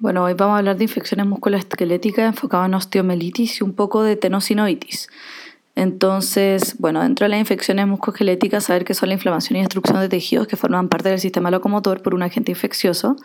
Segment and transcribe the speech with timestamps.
[0.00, 4.14] Bueno, hoy vamos a hablar de infecciones musculoesqueléticas enfocadas en osteomelitis y un poco de
[4.14, 5.08] tenosinoitis.
[5.74, 10.08] Entonces, bueno, dentro de las infecciones musculoesqueléticas, saber que son la inflamación y destrucción de
[10.08, 13.16] tejidos que forman parte del sistema locomotor por un agente infeccioso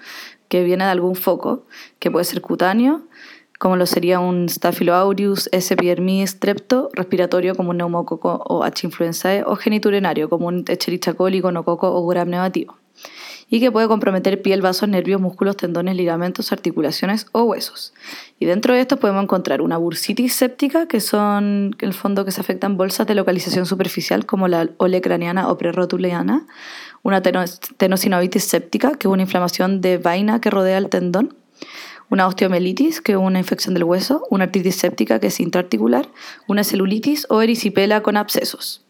[0.48, 1.68] que viene de algún foco,
[2.00, 3.04] que puede ser cutáneo,
[3.60, 5.76] como lo sería un Staphylococcus, S.
[5.76, 8.88] epidermidis, strepto, respiratorio como un neumococo o H.
[8.88, 12.83] influenzae, o geniturinario como un Escherichia coli, gonococo o gram negativo
[13.50, 17.94] y que puede comprometer piel, vasos, nervios, músculos, tendones, ligamentos, articulaciones o huesos.
[18.40, 22.42] Y dentro de esto podemos encontrar una bursitis séptica, que son el fondo que se
[22.42, 26.46] afectan bolsas de localización superficial como la olecraniana o prerotuliana,
[27.04, 31.36] una tenosinovitis séptica, que es una inflamación de vaina que rodea el tendón,
[32.10, 36.08] una osteomelitis, que es una infección del hueso, una artritis séptica, que es intraarticular,
[36.48, 38.83] una celulitis o erisipela con abscesos.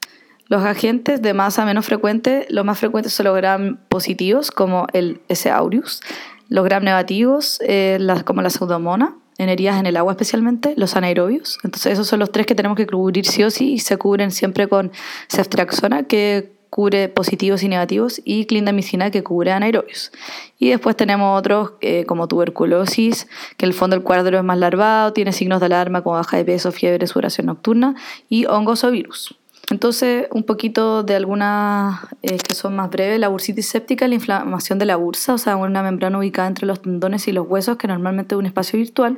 [0.54, 5.20] Los agentes de masa menos frecuente, los más frecuentes son los gram positivos, como el
[5.28, 5.50] S.
[5.50, 6.00] aureus,
[6.48, 11.58] los gram negativos, eh, como la pseudomona, en heridas en el agua especialmente, los anaerobios.
[11.64, 14.30] Entonces esos son los tres que tenemos que cubrir sí o sí y se cubren
[14.30, 14.92] siempre con
[15.28, 20.12] ceftriaxona, que cubre positivos y negativos, y clindamicina, que cubre anaerobios.
[20.60, 25.14] Y después tenemos otros eh, como tuberculosis, que el fondo el cuadro es más larvado,
[25.14, 27.96] tiene signos de alarma como baja de peso, fiebre, sudoración nocturna,
[28.30, 29.36] y hongos o virus.
[29.70, 34.78] Entonces, un poquito de algunas eh, que son más breves, la bursitis séptica, la inflamación
[34.78, 37.88] de la bursa, o sea, una membrana ubicada entre los tendones y los huesos, que
[37.88, 39.18] normalmente es un espacio virtual,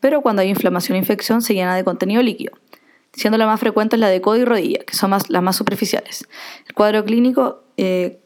[0.00, 2.52] pero cuando hay inflamación o infección se llena de contenido líquido.
[3.12, 5.56] Siendo la más frecuente es la de codo y rodilla, que son más, las más
[5.56, 6.26] superficiales.
[6.66, 8.18] El cuadro clínico eh,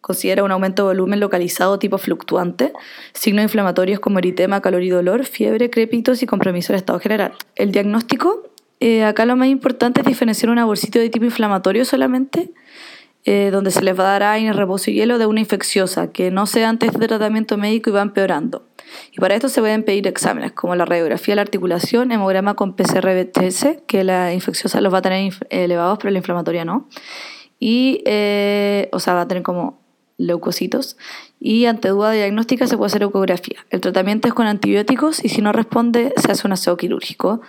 [0.00, 2.72] considera un aumento de volumen localizado tipo fluctuante,
[3.14, 7.34] signos inflamatorios como eritema, calor y dolor, fiebre, crépitos y compromiso del estado general.
[7.54, 8.51] El diagnóstico
[8.82, 12.50] eh, acá lo más importante es diferenciar una bolsita de tipo inflamatorio solamente,
[13.24, 16.32] eh, donde se les va a dar aire, reposo y hielo, de una infecciosa, que
[16.32, 18.66] no sea antes de tratamiento médico y va empeorando.
[19.12, 22.74] Y para esto se pueden pedir exámenes como la radiografía de la articulación, hemograma con
[22.74, 26.88] PCR-BTS, que la infecciosa los va a tener elevados, pero la inflamatoria no.
[27.60, 29.80] Y, eh, o sea, va a tener como
[30.16, 30.96] leucocitos.
[31.38, 33.64] Y ante duda diagnóstica se puede hacer ecografía.
[33.70, 37.42] El tratamiento es con antibióticos y si no responde se hace un aseo quirúrgico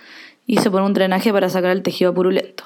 [0.46, 2.64] y se pone un drenaje para sacar el tejido purulento.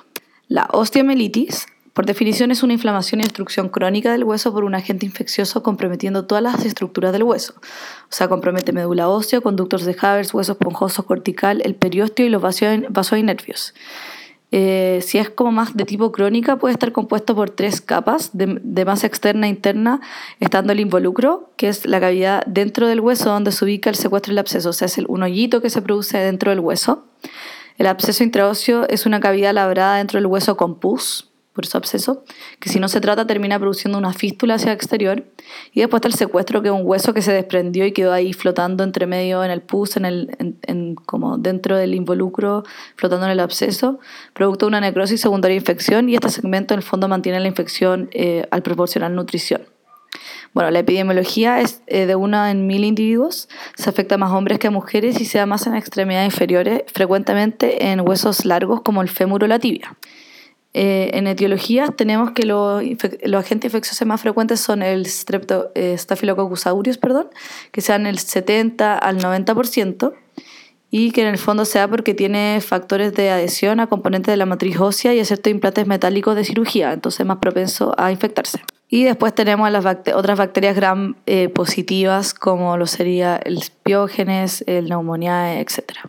[0.48, 5.04] La osteomelitis, por definición, es una inflamación y destrucción crónica del hueso por un agente
[5.04, 7.54] infeccioso comprometiendo todas las estructuras del hueso.
[7.56, 12.40] O sea, compromete médula ósea, conductos de Havers, hueso esponjoso cortical, el periósteo y los
[12.40, 13.74] vasos y nervios.
[14.50, 18.84] Eh, si es como más de tipo crónica, puede estar compuesto por tres capas de,
[18.86, 20.00] masa externa e interna,
[20.40, 24.30] estando el involucro, que es la cavidad dentro del hueso donde se ubica el secuestro
[24.30, 27.04] del absceso, o sea, es el, un hoyito que se produce dentro del hueso.
[27.78, 32.24] El absceso intraóseo es una cavidad labrada dentro del hueso con pus, por eso absceso,
[32.58, 35.24] que si no se trata termina produciendo una fístula hacia el exterior.
[35.72, 38.32] Y después está el secuestro, que es un hueso que se desprendió y quedó ahí
[38.32, 42.64] flotando entre medio en el pus, en el, en, como dentro del involucro,
[42.96, 44.00] flotando en el absceso,
[44.34, 46.08] producto una necrosis secundaria infección.
[46.08, 49.62] Y este segmento en el fondo mantiene la infección eh, al proporcionar nutrición.
[50.58, 54.58] Bueno, la epidemiología es eh, de una en mil individuos, se afecta más a hombres
[54.58, 59.00] que a mujeres y se da más en extremidades inferiores, frecuentemente en huesos largos como
[59.00, 59.96] el fémur o la tibia.
[60.74, 62.82] Eh, en etiologías tenemos que los,
[63.34, 67.28] agentes infecciosos más frecuentes son el strepto, eh, Staphylococcus aureus, perdón,
[67.70, 70.12] que sean el 70 al 90%,
[70.90, 74.46] y que en el fondo sea porque tiene factores de adhesión a componentes de la
[74.46, 78.60] matriz ósea y a ciertos implantes metálicos de cirugía, entonces es más propenso a infectarse.
[78.88, 79.84] Y después tenemos las
[80.14, 86.08] otras bacterias gram eh, positivas como lo sería el piógenes, el neumoniae, etc.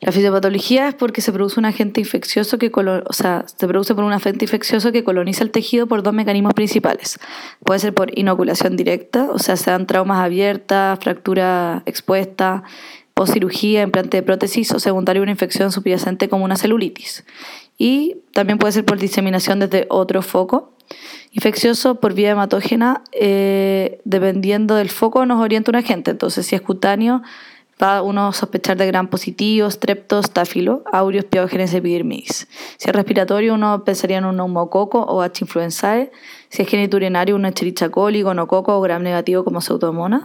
[0.00, 4.04] La fisiopatología es porque se produce un agente infeccioso que o sea, se produce por
[4.04, 7.18] un agente infeccioso que coloniza el tejido por dos mecanismos principales.
[7.64, 12.62] Puede ser por inoculación directa, o sea, se dan traumas abiertas, fractura expuesta,
[13.18, 17.24] o cirugía, implante de prótesis o secundario una infección subyacente como una celulitis.
[17.78, 20.72] Y también puede ser por diseminación desde otro foco
[21.32, 26.10] infeccioso por vía hematógena, eh, dependiendo del foco nos orienta un agente.
[26.10, 27.22] Entonces, si es cutáneo,
[27.82, 30.20] va uno a sospechar de gran positivo, strepto,
[30.92, 32.48] aureus, piógenes, epidermidis.
[32.76, 35.44] Si es respiratorio, uno pensaría en un neumococo o H.
[35.44, 36.10] influenzae.
[36.48, 40.24] Si es geniturinario, un Escherichia coli, gonococo o gram negativo como pseudomonas.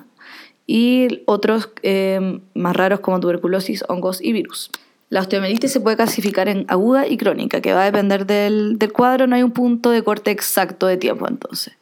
[0.66, 4.72] Y otros eh, más raros como tuberculosis, hongos y virus.
[5.10, 9.28] La osteomelitis se puede clasificar en aguda y crónica, que va a depender del, cuadro,
[9.28, 11.74] no hay un punto de corte exacto de tiempo entonces.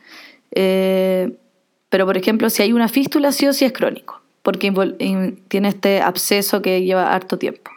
[0.51, 1.37] Eh,
[1.89, 4.21] pero por ejemplo, si hay una fístula, sí o sí es crónico.
[4.43, 4.71] porque
[5.47, 7.71] tiene este absceso que lleva harto tiempo.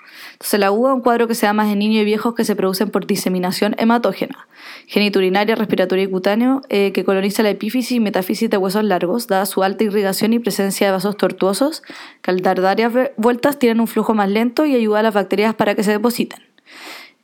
[0.45, 2.55] Entonces la es un cuadro que se da más en niños y viejos que se
[2.55, 4.47] producen por diseminación hematógena,
[4.87, 9.47] geniturinaria, respiratoria y cutáneo, eh, que coloniza la epífisis y metafísis de huesos largos, dada
[9.47, 11.83] su alta irrigación y presencia de vasos tortuosos,
[12.21, 15.55] que al dar varias vueltas tienen un flujo más lento y ayuda a las bacterias
[15.55, 16.43] para que se depositen.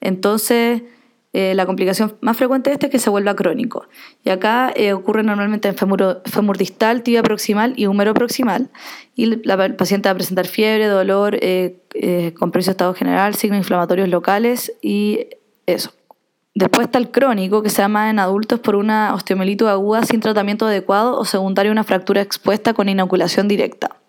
[0.00, 0.80] Entonces,
[1.32, 3.86] eh, la complicación más frecuente de este es que se vuelva crónico.
[4.24, 8.68] Y acá eh, ocurre normalmente en fémur, distal, tibia proximal y húmero proximal.
[9.14, 13.58] Y la, paciente va a presentar fiebre, dolor, eh, eh compromiso de estado general, signos
[13.58, 15.28] inflamatorios locales y
[15.66, 15.92] eso.
[16.54, 20.66] Después está el crónico, que se llama en adultos por una osteomielitis aguda sin tratamiento
[20.66, 23.99] adecuado o secundario una fractura expuesta con inoculación directa.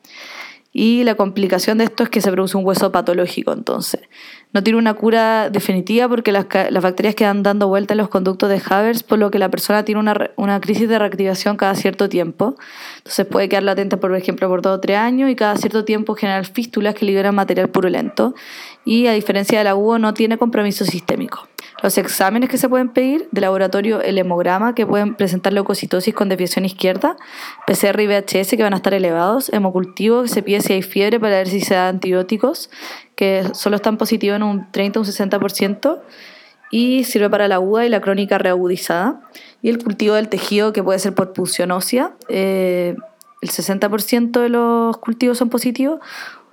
[0.74, 4.02] Y la complicación de esto es que se produce un hueso patológico, entonces.
[4.54, 6.46] No tiene una cura definitiva porque las,
[6.82, 10.00] bacterias quedan dando vuelta en los conductos de Havers, por lo que la persona tiene
[10.00, 12.56] una, una, crisis de reactivación cada cierto tiempo.
[12.98, 16.16] Entonces puede quedar latente, por ejemplo, por dos o tres años y cada cierto tiempo
[16.16, 18.34] generar fístulas que liberan material purulento.
[18.86, 21.48] Y a diferencia del agudo, no tiene compromiso sistémico.
[21.82, 26.30] Los exámenes que se pueden pedir de laboratorio, el hemograma, que pueden presentar leucocitosis con
[26.30, 27.18] desviación izquierda,
[27.68, 31.20] PCR y VHS, que van a estar elevados, hemocultivo, que se pide si hay fiebre
[31.20, 32.70] para ver si se da antibióticos,
[33.16, 36.02] que solo están positivos en un 30 o un 60%,
[36.72, 39.22] y sirve para la aguda y la crónica reagudizada.
[39.62, 42.96] Y el cultivo del tejido, que puede ser por punción ósea, eh,
[43.42, 46.00] el 60% de los cultivos son positivos,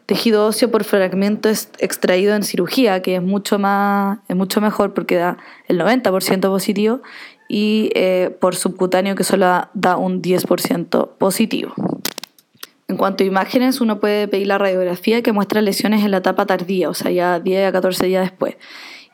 [0.09, 5.17] tejido óseo por fragmento extraído en cirugía, que es mucho, más, es mucho mejor porque
[5.17, 7.03] da el 90% positivo,
[7.47, 11.75] y eh, por subcutáneo que solo da un 10% positivo.
[12.89, 16.47] En cuanto a imágenes, uno puede pedir la radiografía que muestra lesiones en la etapa
[16.47, 18.57] tardía, o sea, ya 10 a 14 días después.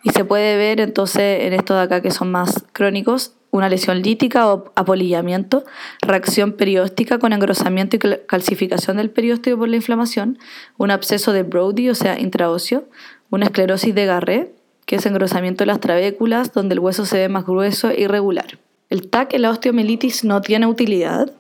[0.05, 4.03] Y se puede ver entonces en estos de acá que son más crónicos, una lesión
[4.03, 5.65] lítica o apolillamiento,
[6.03, 10.41] reacción perióstica con engrosamiento y calcificación del periósteo por la inflamación,
[10.77, 12.89] un absceso de Brody, o sea, intraóseo,
[13.31, 14.53] una esclerosis de Garré,
[14.87, 18.59] que es engrosamiento de las trabéculas, donde el hueso se ve más grueso e irregular.
[18.91, 21.31] El TAC en la osteomielitis no tiene utilidad,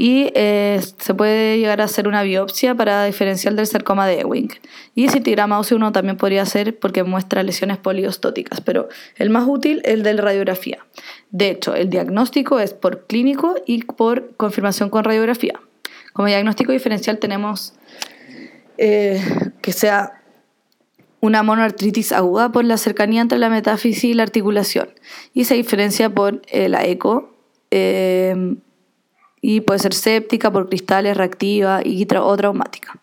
[0.00, 4.48] y eh, se puede llegar a hacer una biopsia para diferenciar del sarcoma de Ewing.
[4.94, 9.82] Y cintigrama óseo uno también podría hacer porque muestra lesiones poliostóticas, pero el más útil
[9.84, 10.86] es el de la radiografía.
[11.32, 15.60] De hecho, el diagnóstico es por clínico y por confirmación con radiografía.
[16.12, 17.74] Como diagnóstico diferencial tenemos
[18.78, 19.20] eh,
[19.60, 20.22] que sea
[21.20, 24.90] una monoartritis aguda por la cercanía entre la metáfisis y la articulación
[25.34, 27.34] y se diferencia por eh, la eco
[29.40, 33.00] y puede ser séptica por cristales, reactiva y o traumática.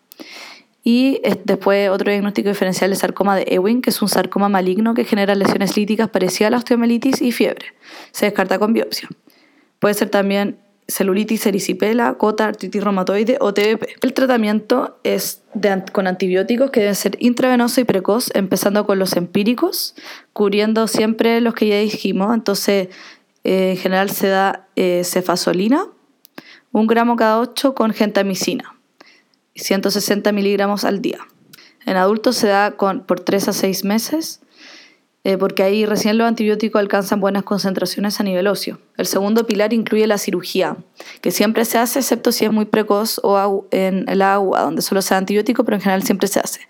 [0.84, 5.04] Y después otro diagnóstico diferencial es sarcoma de Ewing, que es un sarcoma maligno que
[5.04, 7.74] genera lesiones líticas parecidas a la osteomelitis y fiebre.
[8.12, 9.08] Se descarta con biopsia.
[9.80, 13.96] Puede ser también celulitis erisipela, cota, artritis reumatoide o TBP.
[14.02, 15.42] El tratamiento es
[15.92, 19.96] con antibióticos que deben ser intravenoso y precoz, empezando con los empíricos,
[20.32, 22.32] cubriendo siempre los que ya dijimos.
[22.32, 22.88] Entonces,
[23.42, 25.86] eh, en general se da eh, cefasolina,
[26.76, 28.76] un gramo cada 8 con gentamicina
[29.54, 31.20] y 160 miligramos al día.
[31.86, 34.40] En adultos se da por 3 a 6 meses
[35.24, 38.78] eh, porque ahí recién los antibióticos alcanzan buenas concentraciones a nivel óseo.
[38.98, 40.76] El segundo pilar incluye la cirugía,
[41.22, 45.00] que siempre se hace, excepto si es muy precoz o en el agua, donde solo
[45.00, 46.60] se antibiótico, pero en general siempre se hace.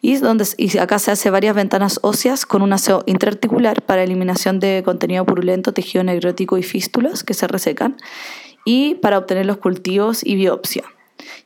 [0.00, 4.58] Y, donde, y acá se hace varias ventanas óseas con un aseo intraarticular para eliminación
[4.58, 7.96] de contenido purulento, tejido necrótico y fístulas que se resecan
[8.64, 10.84] y para obtener los cultivos y biopsia.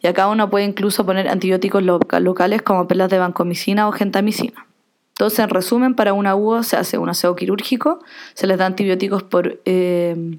[0.00, 4.66] Y acá uno puede incluso poner antibióticos locales como pelas de vancomicina o gentamicina.
[5.14, 8.00] Entonces, en resumen, para una uva se hace un aseo quirúrgico,
[8.34, 10.38] se les da antibióticos por eh,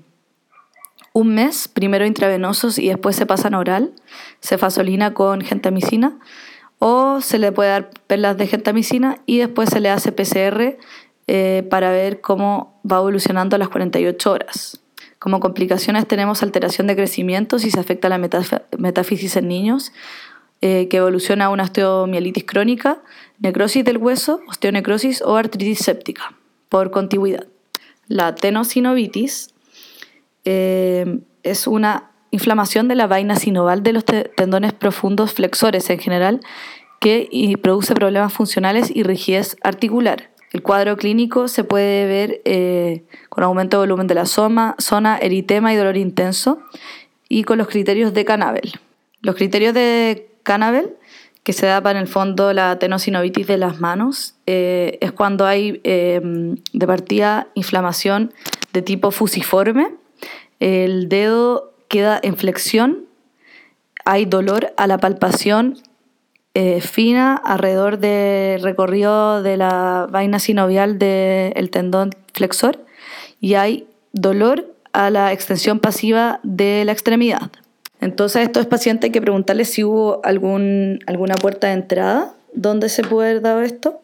[1.13, 3.93] un mes, primero intravenosos y después se pasan oral,
[4.41, 6.19] cefasolina con gentamicina,
[6.79, 10.77] o se le puede dar perlas de gentamicina y después se le hace PCR
[11.27, 14.81] eh, para ver cómo va evolucionando a las 48 horas.
[15.25, 19.91] Como complicaciones tenemos alteración de crecimiento si se afecta la metáfisis en niños,
[20.61, 23.01] eh, que evoluciona a una osteomielitis crónica,
[23.39, 26.35] necrosis del hueso, osteonecrosis o artritis séptica
[26.69, 27.47] por contigüidad.
[28.07, 29.55] La tenosinovitis
[30.43, 36.39] eh, es una inflamación de la vaina sinoval de los tendones profundos flexores en general
[36.99, 40.34] que produce problemas funcionales y rigidez articular.
[40.55, 45.17] El cuadro clínico se puede ver eh, con aumento de volumen de la soma, zona,
[45.17, 46.59] eritema y dolor intenso,
[47.27, 48.71] y con los criterios de Canabel.
[49.19, 50.95] Los criterios de Canabel,
[51.43, 55.45] que se da para en el fondo la tenosinovitis de las manos, eh, es cuando
[55.45, 58.31] hay eh, de partida inflamación
[58.71, 59.89] de tipo fusiforme,
[60.61, 63.03] el dedo queda en flexión
[64.05, 65.79] hay dolor a la palpación
[66.57, 72.85] eh, fina alrededor del recorrido de la vaina sinovial del tendón flexor
[73.41, 77.51] y hay dolor a la extensión pasiva de la extremidad.
[77.99, 82.87] Entonces a estos pacientes hay que preguntarles si hubo algún, alguna puerta de entrada donde
[82.87, 84.01] se puede haber dado esto.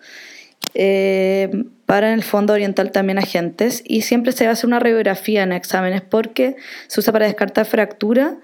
[0.74, 1.50] Eh,
[1.86, 6.01] para en el fondo oriental también agentes y siempre se hace una radiografía en exámenes
[6.01, 8.38] porque se usa para descartar fractura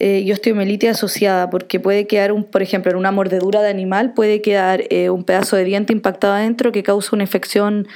[0.00, 4.14] eh, y osteomelitis asociada porque puede quedar, un, por ejemplo, en una mordedura de animal
[4.14, 7.86] puede quedar eh, un pedazo de diente impactado adentro que causa una infección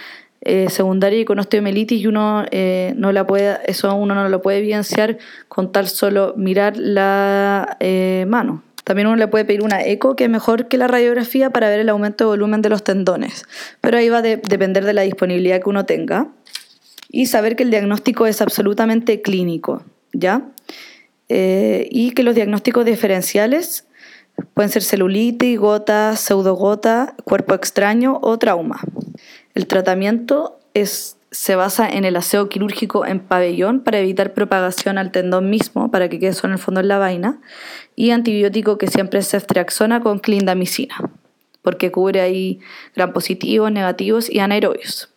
[0.42, 4.42] eh, secundaria y con osteomelitis y uno eh, no la puede, eso uno no lo
[4.42, 5.16] puede evidenciar
[5.49, 7.78] con tal solo mirar la
[8.26, 8.62] mano.
[8.84, 11.80] También uno le puede pedir una eco que es mejor que la radiografía para ver
[11.80, 13.46] el aumento de volumen de los tendones,
[13.80, 16.28] pero ahí va a depender de la disponibilidad que uno tenga
[17.08, 19.82] y saber que el diagnóstico es absolutamente clínico,
[20.12, 20.42] ¿ya?
[21.28, 23.87] Y que los diagnósticos diferenciales
[24.54, 28.81] pueden ser celulitis, gota, pseudogota, cuerpo extraño o trauma.
[29.54, 35.12] El tratamiento es, se basa en el aseo quirúrgico en pabellón para evitar propagación al
[35.12, 37.40] tendón mismo, para que quede solo en el fondo en la vaina,
[37.97, 40.97] y antibiótico que siempre es ceftriaxona con clindamicina,
[41.62, 42.61] porque cubre ahí
[42.97, 45.13] gran positivos, negativos y anaerobios.